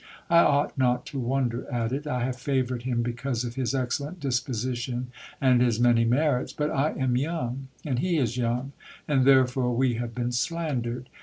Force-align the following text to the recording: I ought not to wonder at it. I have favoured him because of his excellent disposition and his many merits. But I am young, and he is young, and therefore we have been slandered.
I 0.31 0.39
ought 0.39 0.75
not 0.79 1.05
to 1.13 1.19
wonder 1.19 1.71
at 1.71 1.91
it. 1.91 2.07
I 2.07 2.23
have 2.25 2.35
favoured 2.37 2.81
him 2.81 3.03
because 3.03 3.43
of 3.43 3.53
his 3.53 3.75
excellent 3.75 4.19
disposition 4.19 5.11
and 5.39 5.61
his 5.61 5.79
many 5.79 6.05
merits. 6.05 6.53
But 6.53 6.71
I 6.71 6.93
am 6.93 7.15
young, 7.15 7.67
and 7.85 7.99
he 7.99 8.17
is 8.17 8.35
young, 8.35 8.71
and 9.07 9.25
therefore 9.25 9.75
we 9.75 9.93
have 9.97 10.15
been 10.15 10.31
slandered. 10.31 11.07